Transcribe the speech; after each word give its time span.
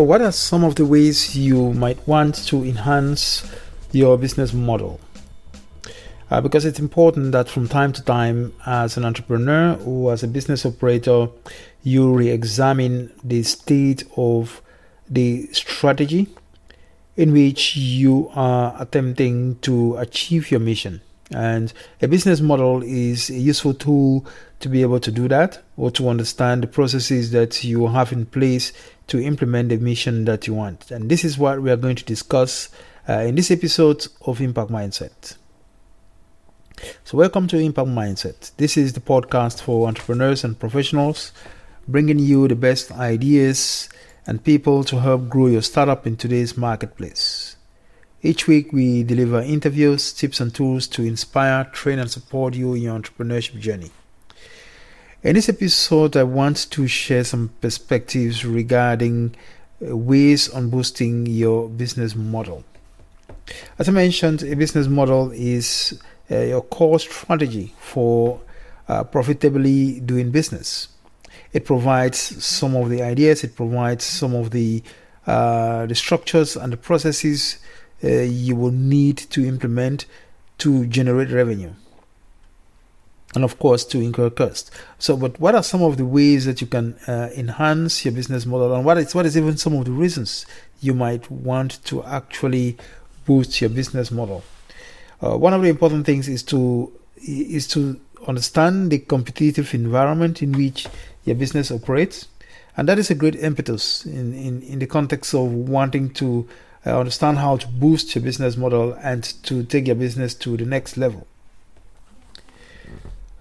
So 0.00 0.04
what 0.04 0.22
are 0.22 0.32
some 0.32 0.64
of 0.64 0.76
the 0.76 0.86
ways 0.86 1.36
you 1.36 1.74
might 1.74 2.08
want 2.08 2.34
to 2.46 2.64
enhance 2.64 3.46
your 3.92 4.16
business 4.16 4.54
model? 4.54 4.98
Uh, 6.30 6.40
because 6.40 6.64
it's 6.64 6.78
important 6.78 7.32
that 7.32 7.50
from 7.50 7.68
time 7.68 7.92
to 7.92 8.02
time, 8.02 8.54
as 8.64 8.96
an 8.96 9.04
entrepreneur 9.04 9.78
or 9.84 10.14
as 10.14 10.22
a 10.22 10.26
business 10.26 10.64
operator, 10.64 11.28
you 11.82 12.14
re 12.14 12.30
examine 12.30 13.12
the 13.22 13.42
state 13.42 14.04
of 14.16 14.62
the 15.06 15.52
strategy 15.52 16.28
in 17.18 17.34
which 17.34 17.76
you 17.76 18.30
are 18.34 18.74
attempting 18.78 19.56
to 19.56 19.98
achieve 19.98 20.50
your 20.50 20.60
mission. 20.60 21.02
And 21.32 21.72
a 22.02 22.08
business 22.08 22.40
model 22.40 22.82
is 22.82 23.30
a 23.30 23.38
useful 23.38 23.74
tool 23.74 24.26
to 24.60 24.68
be 24.68 24.82
able 24.82 25.00
to 25.00 25.12
do 25.12 25.28
that 25.28 25.62
or 25.76 25.90
to 25.92 26.08
understand 26.08 26.62
the 26.62 26.66
processes 26.66 27.30
that 27.30 27.62
you 27.62 27.86
have 27.86 28.12
in 28.12 28.26
place 28.26 28.72
to 29.06 29.22
implement 29.22 29.68
the 29.68 29.76
mission 29.76 30.24
that 30.24 30.46
you 30.46 30.54
want. 30.54 30.90
And 30.90 31.10
this 31.10 31.24
is 31.24 31.38
what 31.38 31.62
we 31.62 31.70
are 31.70 31.76
going 31.76 31.96
to 31.96 32.04
discuss 32.04 32.68
uh, 33.08 33.20
in 33.20 33.34
this 33.34 33.50
episode 33.50 34.06
of 34.22 34.40
Impact 34.40 34.70
Mindset. 34.70 35.36
So, 37.04 37.18
welcome 37.18 37.46
to 37.48 37.58
Impact 37.58 37.88
Mindset. 37.88 38.52
This 38.56 38.76
is 38.76 38.94
the 38.94 39.00
podcast 39.00 39.62
for 39.62 39.86
entrepreneurs 39.86 40.44
and 40.44 40.58
professionals, 40.58 41.32
bringing 41.86 42.18
you 42.18 42.48
the 42.48 42.54
best 42.54 42.90
ideas 42.92 43.88
and 44.26 44.42
people 44.42 44.84
to 44.84 45.00
help 45.00 45.28
grow 45.28 45.46
your 45.46 45.62
startup 45.62 46.06
in 46.06 46.16
today's 46.16 46.56
marketplace. 46.56 47.39
Each 48.22 48.46
week, 48.46 48.70
we 48.70 49.02
deliver 49.02 49.40
interviews, 49.40 50.12
tips, 50.12 50.40
and 50.40 50.54
tools 50.54 50.86
to 50.88 51.02
inspire, 51.02 51.64
train, 51.64 51.98
and 51.98 52.10
support 52.10 52.54
you 52.54 52.74
in 52.74 52.82
your 52.82 52.98
entrepreneurship 52.98 53.58
journey. 53.58 53.90
In 55.22 55.36
this 55.36 55.48
episode, 55.48 56.18
I 56.18 56.24
want 56.24 56.70
to 56.70 56.86
share 56.86 57.24
some 57.24 57.48
perspectives 57.62 58.44
regarding 58.44 59.34
uh, 59.80 59.96
ways 59.96 60.50
on 60.50 60.68
boosting 60.68 61.24
your 61.24 61.70
business 61.70 62.14
model. 62.14 62.62
As 63.78 63.88
I 63.88 63.92
mentioned, 63.92 64.42
a 64.42 64.54
business 64.54 64.86
model 64.86 65.30
is 65.30 65.98
uh, 66.30 66.40
your 66.40 66.60
core 66.60 66.98
strategy 66.98 67.72
for 67.78 68.38
uh, 68.86 69.02
profitably 69.04 69.98
doing 70.00 70.30
business. 70.30 70.88
It 71.54 71.64
provides 71.64 72.18
some 72.44 72.76
of 72.76 72.90
the 72.90 73.02
ideas, 73.02 73.44
it 73.44 73.56
provides 73.56 74.04
some 74.04 74.34
of 74.34 74.50
the 74.50 74.82
uh, 75.26 75.86
the 75.86 75.94
structures 75.94 76.56
and 76.56 76.72
the 76.72 76.76
processes 76.76 77.58
uh, 78.02 78.08
you 78.08 78.56
will 78.56 78.70
need 78.72 79.16
to 79.16 79.46
implement 79.46 80.06
to 80.58 80.86
generate 80.86 81.30
revenue 81.30 81.72
and 83.34 83.44
of 83.44 83.58
course 83.58 83.84
to 83.84 84.00
incur 84.00 84.30
cost. 84.30 84.70
So, 84.98 85.16
but 85.16 85.38
what 85.38 85.54
are 85.54 85.62
some 85.62 85.82
of 85.82 85.96
the 85.96 86.04
ways 86.04 86.46
that 86.46 86.60
you 86.60 86.66
can 86.66 86.94
uh, 87.06 87.30
enhance 87.36 88.04
your 88.04 88.12
business 88.12 88.46
model, 88.46 88.74
and 88.74 88.84
what 88.84 88.98
is 88.98 89.14
what 89.14 89.26
is 89.26 89.36
even 89.36 89.56
some 89.56 89.74
of 89.74 89.84
the 89.84 89.92
reasons 89.92 90.46
you 90.80 90.94
might 90.94 91.30
want 91.30 91.84
to 91.86 92.02
actually 92.04 92.76
boost 93.26 93.60
your 93.60 93.70
business 93.70 94.10
model? 94.10 94.42
Uh, 95.22 95.36
one 95.36 95.54
of 95.54 95.62
the 95.62 95.68
important 95.68 96.06
things 96.06 96.28
is 96.28 96.42
to 96.44 96.92
is 97.16 97.68
to 97.68 98.00
understand 98.26 98.90
the 98.90 98.98
competitive 98.98 99.72
environment 99.74 100.42
in 100.42 100.52
which 100.52 100.86
your 101.24 101.36
business 101.36 101.70
operates, 101.70 102.26
and 102.76 102.88
that 102.88 102.98
is 102.98 103.10
a 103.10 103.14
great 103.14 103.36
impetus 103.36 104.04
in 104.06 104.34
in, 104.34 104.62
in 104.62 104.78
the 104.80 104.86
context 104.86 105.34
of 105.34 105.52
wanting 105.52 106.10
to 106.10 106.48
uh, 106.86 106.98
understand 106.98 107.38
how 107.38 107.56
to 107.56 107.68
boost 107.68 108.14
your 108.14 108.24
business 108.24 108.56
model 108.56 108.94
and 109.02 109.22
to 109.44 109.62
take 109.64 109.86
your 109.86 109.96
business 109.96 110.34
to 110.34 110.56
the 110.56 110.64
next 110.64 110.96
level. 110.96 111.26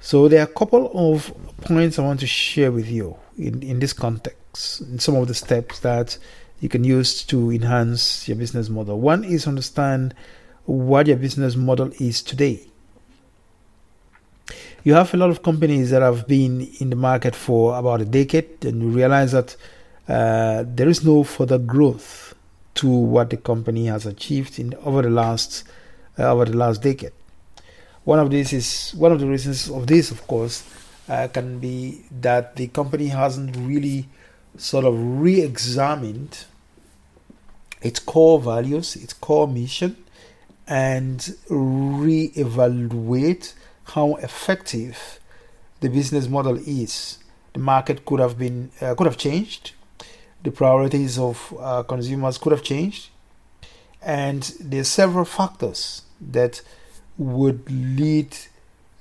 So 0.02 0.28
there 0.28 0.40
are 0.42 0.50
a 0.50 0.54
couple 0.54 0.92
of 0.94 1.32
points 1.62 2.00
I 2.00 2.04
want 2.04 2.20
to 2.22 2.28
share 2.28 2.72
with 2.72 2.90
you 2.90 3.18
in, 3.38 3.62
in 3.62 3.80
this 3.80 3.94
context, 3.94 4.82
in 4.82 5.00
some 5.00 5.16
of 5.16 5.28
the 5.28 5.34
steps 5.34 5.80
that 5.80 6.18
you 6.62 6.70
can 6.70 6.84
use 6.84 7.24
to 7.26 7.52
enhance 7.52 8.28
your 8.28 8.38
business 8.38 8.70
model. 8.70 9.00
One 9.00 9.24
is 9.24 9.48
understand 9.48 10.14
what 10.66 11.08
your 11.08 11.18
business 11.18 11.56
model 11.56 11.92
is 12.00 12.22
today. 12.22 12.66
You 14.84 14.94
have 14.94 15.14
a 15.14 15.18
lot 15.18 15.30
of 15.30 15.44
companies 15.44 15.90
that 15.92 16.02
have 16.02 16.28
been 16.28 16.70
in 16.80 16.90
the 16.90 16.96
market 16.96 17.36
for 17.36 17.78
about 17.78 18.02
a 18.02 18.06
decade, 18.06 18.64
and 18.66 18.82
you 18.82 18.90
realize 18.90 19.34
that 19.34 19.56
uh, 20.08 20.64
there 20.66 20.88
is 20.88 21.04
no 21.04 21.24
further 21.24 21.58
growth 21.58 22.29
to 22.80 22.88
what 22.88 23.30
the 23.30 23.38
company 23.38 23.88
has 23.88 24.06
achieved 24.06 24.58
in 24.58 24.74
over 24.86 25.02
the 25.02 25.10
last 25.10 25.66
uh, 26.18 26.32
over 26.32 26.46
the 26.46 26.56
last 26.56 26.82
decade. 26.82 27.12
One 28.06 28.20
of 28.20 28.32
these 28.32 28.54
is 28.54 28.92
one 28.92 29.12
of 29.12 29.20
the 29.20 29.28
reasons 29.28 29.70
of 29.70 29.88
this, 29.88 30.12
of 30.12 30.26
course, 30.28 30.64
uh, 31.10 31.28
can 31.28 31.60
be 31.60 32.06
that 32.22 32.56
the 32.56 32.68
company 32.68 33.08
hasn't 33.08 33.58
really 33.58 34.08
sort 34.58 34.86
of 34.86 35.22
re-examined 35.22 36.46
its 37.82 38.00
core 38.00 38.40
values, 38.40 38.96
its 38.96 39.12
core 39.14 39.48
mission, 39.48 39.98
and 40.68 41.36
re-evaluate 41.50 43.54
how 43.94 44.16
effective 44.16 45.20
the 45.82 45.90
business 45.90 46.30
model 46.30 46.56
is. 46.66 47.18
The 47.54 47.60
market 47.60 48.06
could 48.06 48.22
have 48.22 48.38
been 48.38 48.72
uh, 48.82 48.96
could 48.96 49.08
have 49.08 49.18
changed. 49.18 49.74
The 50.44 50.52
priorities 50.52 51.20
of 51.20 51.54
uh, 51.60 51.84
consumers 51.84 52.38
could 52.38 52.52
have 52.52 52.64
changed, 52.64 53.10
and 54.02 54.44
there 54.60 54.82
are 54.82 54.86
several 54.86 55.26
factors 55.26 56.04
that 56.22 56.62
would 57.18 57.70
lead 57.70 58.36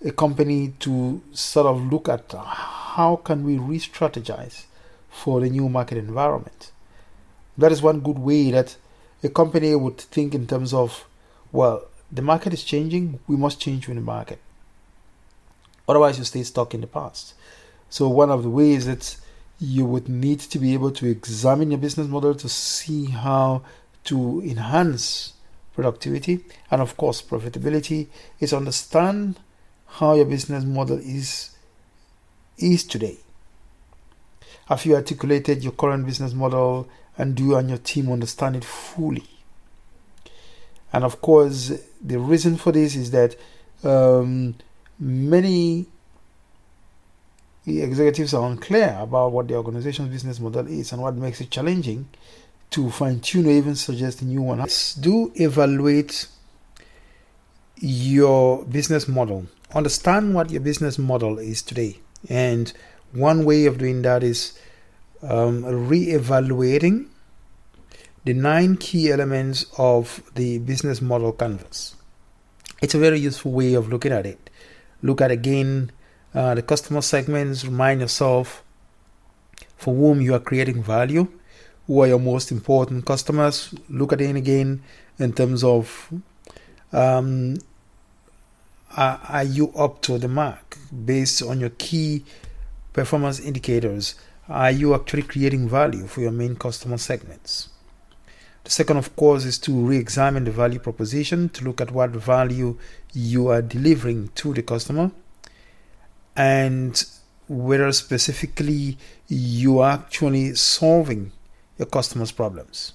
a 0.04 0.10
company 0.10 0.74
to 0.80 1.20
sort 1.32 1.66
of 1.66 1.92
look 1.92 2.08
at 2.08 2.32
how 2.32 3.16
can 3.16 3.44
we 3.44 3.58
re-strategize 3.58 4.64
for 5.08 5.40
the 5.40 5.48
new 5.48 5.68
market 5.68 5.98
environment. 5.98 6.72
That 7.56 7.72
is 7.72 7.82
one 7.82 8.00
good 8.00 8.18
way 8.18 8.50
that 8.50 8.76
a 9.22 9.28
company 9.28 9.74
would 9.74 9.98
think 9.98 10.34
in 10.34 10.46
terms 10.46 10.72
of, 10.72 11.06
well, 11.50 11.84
the 12.10 12.22
market 12.22 12.52
is 12.52 12.62
changing, 12.62 13.18
we 13.26 13.36
must 13.36 13.60
change 13.60 13.88
with 13.88 13.96
the 13.96 14.02
market. 14.02 14.38
Otherwise, 15.88 16.18
you 16.18 16.24
stay 16.24 16.42
stuck 16.42 16.74
in 16.74 16.80
the 16.80 16.86
past. 16.86 17.34
So, 17.90 18.08
one 18.08 18.30
of 18.30 18.42
the 18.42 18.50
ways 18.50 18.86
that 18.86 19.16
you 19.58 19.84
would 19.84 20.08
need 20.08 20.40
to 20.40 20.58
be 20.58 20.74
able 20.74 20.90
to 20.92 21.06
examine 21.06 21.70
your 21.70 21.80
business 21.80 22.06
model 22.06 22.34
to 22.34 22.48
see 22.48 23.06
how 23.06 23.62
to 24.04 24.40
enhance 24.42 25.32
productivity, 25.74 26.40
and 26.70 26.80
of 26.80 26.96
course 26.96 27.22
profitability 27.22 28.08
is 28.40 28.52
understand 28.52 29.38
how 29.86 30.14
your 30.14 30.24
business 30.24 30.64
model 30.64 30.98
is 30.98 31.50
is 32.56 32.84
today. 32.84 33.16
Have 34.66 34.84
you 34.84 34.94
articulated 34.96 35.62
your 35.62 35.72
current 35.72 36.04
business 36.04 36.34
model 36.34 36.88
and 37.16 37.34
do 37.34 37.44
you 37.44 37.56
and 37.56 37.68
your 37.68 37.78
team 37.78 38.12
understand 38.12 38.56
it 38.56 38.64
fully? 38.64 39.24
And 40.92 41.04
of 41.04 41.20
course, 41.20 41.72
the 42.00 42.18
reason 42.18 42.56
for 42.56 42.72
this 42.72 42.96
is 42.96 43.10
that 43.12 43.36
um, 43.84 44.56
many 44.98 45.86
executives 47.76 48.34
are 48.34 48.48
unclear 48.50 48.96
about 49.00 49.32
what 49.32 49.48
the 49.48 49.54
organization's 49.54 50.10
business 50.10 50.40
model 50.40 50.66
is 50.66 50.92
and 50.92 51.02
what 51.02 51.14
makes 51.14 51.40
it 51.40 51.50
challenging 51.50 52.08
to 52.70 52.90
fine 52.90 53.20
tune 53.20 53.46
or 53.46 53.50
even 53.50 53.74
suggest 53.74 54.22
a 54.22 54.24
new 54.24 54.42
one. 54.42 54.66
Do 55.00 55.32
evaluate 55.34 56.28
your 57.76 58.64
business 58.64 59.08
model. 59.08 59.46
Understand 59.74 60.34
what 60.34 60.50
your 60.50 60.60
business 60.60 60.98
model 60.98 61.38
is 61.38 61.62
today. 61.62 61.98
And 62.28 62.72
one 63.12 63.44
way 63.44 63.66
of 63.66 63.78
doing 63.78 64.02
that 64.02 64.22
is 64.22 64.58
um, 65.22 65.64
re 65.64 66.10
evaluating 66.10 67.10
the 68.24 68.34
nine 68.34 68.76
key 68.76 69.10
elements 69.10 69.66
of 69.78 70.22
the 70.34 70.58
business 70.58 71.00
model 71.00 71.32
canvas. 71.32 71.94
It's 72.82 72.94
a 72.94 72.98
very 72.98 73.18
useful 73.18 73.52
way 73.52 73.74
of 73.74 73.88
looking 73.88 74.12
at 74.12 74.26
it. 74.26 74.50
Look 75.02 75.20
at 75.20 75.30
again 75.30 75.92
uh, 76.38 76.54
the 76.54 76.62
customer 76.62 77.02
segments, 77.02 77.64
remind 77.64 78.00
yourself 78.00 78.62
for 79.76 79.92
whom 79.92 80.20
you 80.20 80.34
are 80.34 80.40
creating 80.40 80.80
value 80.82 81.26
who 81.88 82.00
are 82.02 82.06
your 82.06 82.20
most 82.20 82.52
important 82.52 83.04
customers. 83.04 83.74
Look 83.88 84.12
at 84.12 84.20
it 84.20 84.36
again 84.36 84.82
in 85.18 85.32
terms 85.32 85.64
of 85.64 86.12
um, 86.92 87.56
are, 88.96 89.20
are 89.28 89.44
you 89.44 89.72
up 89.72 90.00
to 90.02 90.18
the 90.18 90.28
mark 90.28 90.76
based 91.04 91.42
on 91.42 91.58
your 91.58 91.70
key 91.70 92.24
performance 92.92 93.40
indicators? 93.40 94.14
Are 94.48 94.70
you 94.70 94.94
actually 94.94 95.22
creating 95.22 95.68
value 95.68 96.06
for 96.06 96.20
your 96.20 96.30
main 96.30 96.54
customer 96.54 96.98
segments? 96.98 97.70
The 98.64 98.70
second, 98.70 98.98
of 98.98 99.16
course, 99.16 99.44
is 99.44 99.58
to 99.60 99.72
re 99.72 99.96
examine 99.96 100.44
the 100.44 100.50
value 100.50 100.78
proposition 100.78 101.48
to 101.50 101.64
look 101.64 101.80
at 101.80 101.90
what 101.90 102.10
value 102.10 102.78
you 103.12 103.48
are 103.48 103.62
delivering 103.62 104.28
to 104.36 104.52
the 104.52 104.62
customer 104.62 105.10
and 106.38 107.04
whether 107.48 107.90
specifically 107.90 108.96
you 109.26 109.80
are 109.80 109.90
actually 109.90 110.54
solving 110.54 111.32
your 111.76 111.86
customers' 111.86 112.30
problems. 112.30 112.92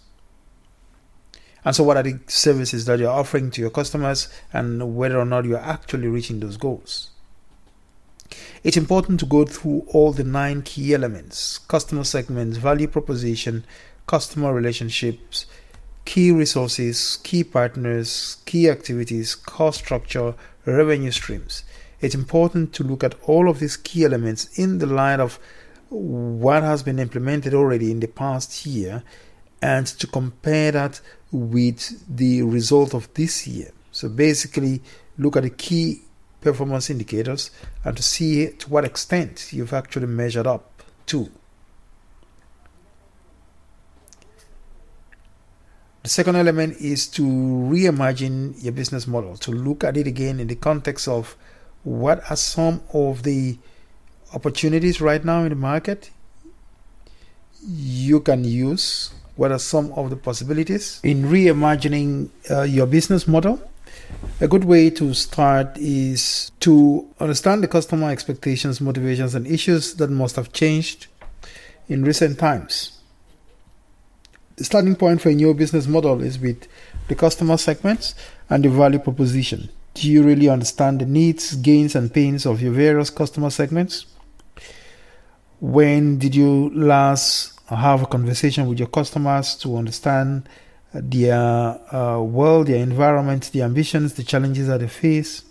And 1.65 1.75
so, 1.75 1.83
what 1.83 1.97
are 1.97 2.03
the 2.03 2.19
services 2.27 2.85
that 2.85 2.99
you're 2.99 3.11
offering 3.11 3.51
to 3.51 3.61
your 3.61 3.69
customers, 3.69 4.29
and 4.51 4.95
whether 4.95 5.19
or 5.19 5.25
not 5.25 5.45
you're 5.45 5.59
actually 5.59 6.07
reaching 6.07 6.39
those 6.39 6.57
goals? 6.57 7.11
It's 8.63 8.77
important 8.77 9.19
to 9.19 9.25
go 9.25 9.45
through 9.45 9.85
all 9.87 10.13
the 10.13 10.23
nine 10.23 10.61
key 10.61 10.93
elements 10.93 11.57
customer 11.57 12.05
segments, 12.05 12.57
value 12.57 12.87
proposition, 12.87 13.65
customer 14.07 14.53
relationships, 14.53 15.45
key 16.05 16.31
resources, 16.31 17.19
key 17.23 17.43
partners, 17.43 18.37
key 18.45 18.69
activities, 18.69 19.35
cost 19.35 19.79
structure, 19.79 20.33
revenue 20.65 21.11
streams. 21.11 21.63
It's 22.03 22.15
important 22.15 22.73
to 22.73 22.83
look 22.83 23.01
at 23.01 23.15
all 23.23 23.47
of 23.49 23.59
these 23.59 23.77
key 23.77 24.03
elements 24.03 24.59
in 24.59 24.79
the 24.79 24.85
light 24.85 25.21
of 25.21 25.39
what 25.87 26.61
has 26.61 26.83
been 26.83 26.99
implemented 26.99 27.53
already 27.53 27.91
in 27.91 28.01
the 28.01 28.09
past 28.09 28.65
year 28.65 29.03
and 29.61 29.87
to 29.87 30.05
compare 30.07 30.73
that 30.73 30.99
with 31.31 32.03
the 32.13 32.41
result 32.41 32.93
of 32.93 33.11
this 33.13 33.47
year. 33.47 33.71
So 33.93 34.09
basically, 34.09 34.81
look 35.17 35.37
at 35.37 35.43
the 35.43 35.49
key 35.49 36.01
performance 36.41 36.89
indicators 36.89 37.51
and 37.85 37.95
to 37.95 38.03
see 38.03 38.49
to 38.49 38.69
what 38.69 38.83
extent 38.83 39.53
you've 39.53 39.71
actually 39.71 40.07
measured 40.07 40.45
up 40.45 40.83
to. 41.05 41.29
The 46.01 46.09
second 46.09 46.35
element 46.35 46.75
is 46.81 47.07
to 47.11 47.21
reimagine 47.21 48.61
your 48.61 48.73
business 48.73 49.07
model, 49.07 49.37
to 49.37 49.51
look 49.51 49.85
at 49.85 49.95
it 49.95 50.05
again 50.05 50.41
in 50.41 50.47
the 50.47 50.55
context 50.55 51.07
of 51.07 51.37
what 51.83 52.23
are 52.29 52.35
some 52.35 52.81
of 52.93 53.23
the 53.23 53.57
opportunities 54.33 55.01
right 55.01 55.23
now 55.23 55.43
in 55.43 55.49
the 55.49 55.55
market 55.55 56.09
you 57.65 58.19
can 58.19 58.43
use, 58.43 59.13
what 59.35 59.51
are 59.51 59.59
some 59.59 59.91
of 59.93 60.09
the 60.09 60.15
possibilities 60.15 60.99
in 61.03 61.23
reimagining 61.23 62.29
uh, 62.51 62.63
your 62.63 62.85
business 62.85 63.27
model. 63.27 63.61
A 64.41 64.47
good 64.47 64.65
way 64.65 64.89
to 64.89 65.13
start 65.13 65.77
is 65.77 66.51
to 66.59 67.07
understand 67.19 67.63
the 67.63 67.67
customer 67.67 68.09
expectations, 68.09 68.81
motivations, 68.81 69.35
and 69.35 69.47
issues 69.47 69.95
that 69.95 70.09
must 70.09 70.35
have 70.35 70.51
changed 70.51 71.07
in 71.87 72.03
recent 72.03 72.39
times 72.39 72.93
the 74.55 74.63
starting 74.63 74.95
point 74.95 75.21
for 75.21 75.29
a 75.29 75.33
new 75.33 75.53
business 75.53 75.87
model 75.87 76.21
is 76.21 76.37
with 76.37 76.67
the 77.07 77.15
customer 77.15 77.57
segments 77.57 78.15
and 78.49 78.63
the 78.63 78.69
value 78.69 78.99
proposition. 78.99 79.69
Do 79.93 80.09
you 80.09 80.23
really 80.23 80.49
understand 80.49 81.01
the 81.01 81.05
needs, 81.05 81.55
gains, 81.55 81.95
and 81.95 82.11
pains 82.11 82.45
of 82.45 82.61
your 82.61 82.73
various 82.73 83.09
customer 83.11 83.51
segments? 83.51 84.07
When 85.59 86.17
did 86.17 86.33
you 86.35 86.71
last 86.73 87.59
have 87.69 88.01
a 88.01 88.07
conversation 88.07 88.67
with 88.67 88.79
your 88.79 88.87
customers 88.87 89.55
to 89.57 89.77
understand 89.77 90.49
their 90.93 91.37
uh, 91.93 92.19
world, 92.21 92.67
their 92.67 92.81
environment, 92.81 93.51
the 93.53 93.61
ambitions, 93.61 94.15
the 94.15 94.23
challenges 94.23 94.67
that 94.67 94.79
they 94.79 94.87
face? 94.87 95.43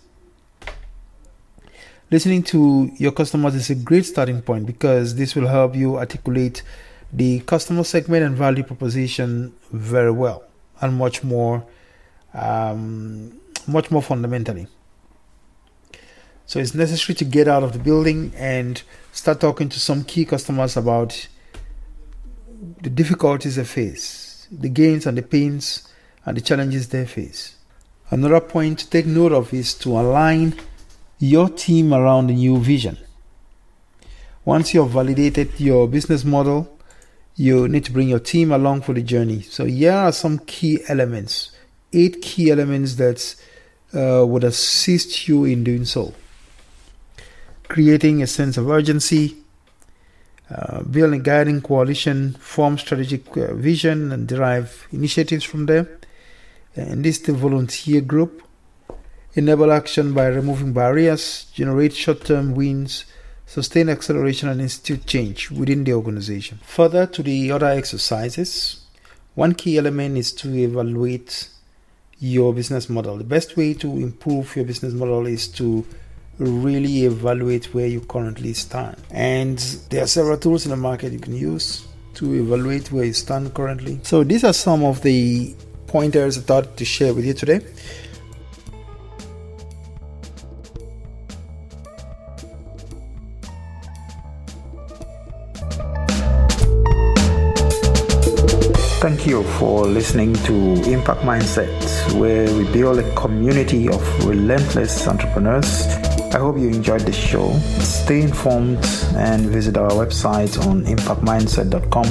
Listening 2.11 2.43
to 2.43 2.91
your 2.97 3.13
customers 3.13 3.55
is 3.55 3.69
a 3.69 3.75
great 3.75 4.05
starting 4.05 4.41
point 4.41 4.65
because 4.65 5.15
this 5.15 5.35
will 5.35 5.47
help 5.47 5.73
you 5.73 5.97
articulate 5.97 6.63
the 7.11 7.39
customer 7.41 7.83
segment 7.83 8.23
and 8.23 8.35
value 8.35 8.63
proposition 8.63 9.53
very 9.71 10.11
well 10.11 10.43
and 10.81 10.95
much 10.95 11.23
more 11.23 11.65
um, 12.33 13.39
much 13.67 13.91
more 13.91 14.01
fundamentally. 14.01 14.67
So 16.45 16.59
it's 16.59 16.73
necessary 16.73 17.15
to 17.15 17.25
get 17.25 17.47
out 17.47 17.63
of 17.63 17.73
the 17.73 17.79
building 17.79 18.33
and 18.35 18.81
start 19.11 19.39
talking 19.39 19.69
to 19.69 19.79
some 19.79 20.03
key 20.03 20.25
customers 20.25 20.75
about 20.75 21.27
the 22.81 22.89
difficulties 22.89 23.55
they 23.55 23.63
face 23.63 24.47
the 24.51 24.69
gains 24.69 25.07
and 25.07 25.17
the 25.17 25.21
pains 25.23 25.87
and 26.25 26.37
the 26.37 26.41
challenges 26.41 26.89
they 26.89 27.05
face. 27.05 27.55
Another 28.11 28.39
point 28.39 28.79
to 28.79 28.89
take 28.89 29.07
note 29.07 29.31
of 29.31 29.51
is 29.51 29.73
to 29.75 29.89
align 29.89 30.53
your 31.17 31.49
team 31.49 31.91
around 31.91 32.27
the 32.27 32.33
new 32.33 32.59
vision. 32.59 32.97
Once 34.45 34.73
you've 34.73 34.91
validated 34.91 35.59
your 35.59 35.87
business 35.87 36.23
model 36.23 36.73
you 37.35 37.67
need 37.67 37.83
to 37.85 37.91
bring 37.91 38.09
your 38.09 38.19
team 38.19 38.51
along 38.51 38.81
for 38.81 38.93
the 38.93 39.01
journey. 39.01 39.41
So 39.41 39.65
here 39.65 39.91
are 39.91 40.11
some 40.11 40.39
key 40.39 40.81
elements, 40.87 41.51
eight 41.91 42.21
key 42.21 42.51
elements 42.51 42.95
that 42.95 43.35
uh, 43.93 44.25
would 44.25 44.43
assist 44.43 45.27
you 45.27 45.45
in 45.45 45.63
doing 45.63 45.85
so. 45.85 46.13
Creating 47.67 48.21
a 48.21 48.27
sense 48.27 48.57
of 48.57 48.69
urgency, 48.69 49.37
uh, 50.49 50.83
a 50.83 51.19
guiding 51.19 51.61
coalition, 51.61 52.33
form 52.33 52.77
strategic 52.77 53.35
uh, 53.37 53.53
vision, 53.53 54.11
and 54.11 54.27
derive 54.27 54.87
initiatives 54.91 55.43
from 55.43 55.65
there. 55.65 55.99
Enlist 56.75 57.27
a 57.29 57.33
volunteer 57.33 58.01
group. 58.01 58.43
Enable 59.35 59.71
action 59.71 60.13
by 60.13 60.27
removing 60.27 60.73
barriers. 60.73 61.45
Generate 61.53 61.93
short 61.93 62.25
term 62.25 62.53
wins 62.53 63.05
sustain 63.45 63.89
acceleration 63.89 64.49
and 64.49 64.61
institute 64.61 65.05
change 65.05 65.51
within 65.51 65.83
the 65.83 65.93
organization. 65.93 66.59
Further 66.63 67.05
to 67.07 67.21
the 67.21 67.51
other 67.51 67.67
exercises, 67.67 68.85
one 69.35 69.53
key 69.53 69.77
element 69.77 70.17
is 70.17 70.31
to 70.33 70.53
evaluate 70.55 71.49
your 72.23 72.53
business 72.53 72.89
model. 72.89 73.17
The 73.17 73.25
best 73.25 73.57
way 73.57 73.73
to 73.73 73.87
improve 73.97 74.55
your 74.55 74.63
business 74.63 74.93
model 74.93 75.27
is 75.27 75.45
to 75.49 75.85
really 76.37 77.03
evaluate 77.03 77.73
where 77.73 77.85
you 77.85 77.99
currently 77.99 78.53
stand. 78.53 78.95
And 79.11 79.59
there 79.89 80.03
are 80.03 80.07
several 80.07 80.37
tools 80.37 80.65
in 80.65 80.69
the 80.69 80.77
market 80.77 81.11
you 81.11 81.19
can 81.19 81.35
use 81.35 81.85
to 82.15 82.33
evaluate 82.33 82.93
where 82.93 83.03
you 83.03 83.11
stand 83.11 83.53
currently. 83.53 83.99
So 84.03 84.23
these 84.23 84.45
are 84.45 84.53
some 84.53 84.85
of 84.85 85.01
the 85.01 85.53
pointers 85.87 86.37
I 86.37 86.41
thought 86.41 86.77
to 86.77 86.85
share 86.85 87.13
with 87.13 87.25
you 87.25 87.33
today. 87.33 87.59
Thank 99.03 99.27
you 99.27 99.43
for 99.59 99.85
listening 99.85 100.33
to 100.45 100.53
Impact 100.89 101.23
Mindset, 101.23 102.17
where 102.17 102.49
we 102.55 102.63
build 102.71 102.99
a 102.99 103.15
community 103.15 103.89
of 103.89 104.01
relentless 104.25 105.05
entrepreneurs. 105.09 105.87
I 106.33 106.39
hope 106.39 106.57
you 106.57 106.69
enjoyed 106.69 107.01
the 107.01 107.11
show. 107.11 107.51
Stay 107.81 108.21
informed 108.21 108.79
and 109.17 109.41
visit 109.41 109.75
our 109.75 109.89
website 109.89 110.57
on 110.65 110.85
impactmindset.com 110.85 112.05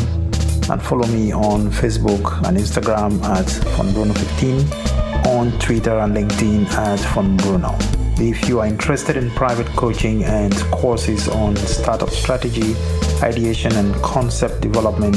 and 0.71 0.83
follow 0.83 1.07
me 1.07 1.33
on 1.33 1.71
Facebook 1.71 2.47
and 2.47 2.59
Instagram 2.59 3.25
at 3.25 3.47
FonBruno15, 3.47 5.29
on 5.29 5.59
Twitter 5.61 5.99
and 5.99 6.15
LinkedIn 6.15 6.67
at 6.73 6.99
FonBruno. 6.99 7.75
If 8.21 8.51
you 8.51 8.61
are 8.61 8.67
interested 8.67 9.17
in 9.17 9.31
private 9.31 9.67
coaching 9.69 10.25
and 10.25 10.55
courses 10.71 11.27
on 11.27 11.57
startup 11.57 12.11
strategy, 12.11 12.77
ideation, 13.23 13.73
and 13.77 13.95
concept 14.03 14.61
development, 14.61 15.17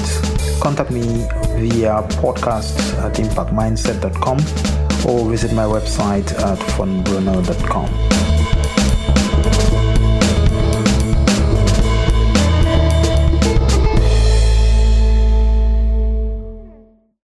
contact 0.61 0.89
me 0.89 1.27
via 1.57 2.01
podcast 2.21 2.77
at 3.03 3.13
impactmindset.com 3.19 4.37
or 5.07 5.29
visit 5.29 5.53
my 5.53 5.63
website 5.63 6.31
at 6.39 6.59
fonbruno.com. 6.75 8.24